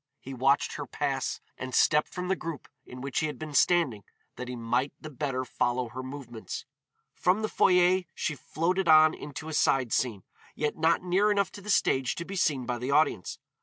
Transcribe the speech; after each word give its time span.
He 0.19 0.33
watched 0.33 0.73
her 0.77 0.87
pass, 0.87 1.39
and 1.59 1.75
stepped 1.75 2.11
from 2.11 2.27
the 2.27 2.35
group 2.35 2.67
in 2.87 3.01
which 3.01 3.19
he 3.19 3.27
had 3.27 3.37
been 3.37 3.53
standing 3.53 4.01
that 4.35 4.47
he 4.47 4.55
might 4.55 4.93
the 4.99 5.11
better 5.11 5.45
follow 5.45 5.89
her 5.89 6.01
movements. 6.01 6.65
From 7.13 7.43
the 7.43 7.47
foyer 7.47 8.01
she 8.15 8.33
floated 8.33 8.87
on 8.87 9.13
into 9.13 9.47
a 9.47 9.53
side 9.53 9.93
scene, 9.93 10.23
yet 10.55 10.75
not 10.75 11.03
near 11.03 11.29
enough 11.29 11.51
to 11.51 11.61
the 11.61 11.69
stage 11.69 12.15
to 12.15 12.25
be 12.25 12.35
seen 12.35 12.65
by 12.65 12.79
the 12.79 12.89
audience. 12.89 13.37